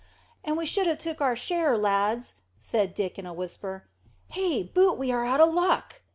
"And 0.43 0.57
we 0.57 0.65
should 0.65 0.87
have 0.87 0.97
took 0.97 1.21
our 1.21 1.35
share, 1.35 1.77
lads," 1.77 2.33
said 2.59 2.95
Dick 2.95 3.19
in 3.19 3.27
a 3.27 3.33
whisper. 3.35 3.87
"Hey, 4.29 4.63
boot 4.63 4.97
we 4.97 5.11
are 5.11 5.23
out 5.25 5.41
o' 5.41 5.45
luck." 5.45 6.01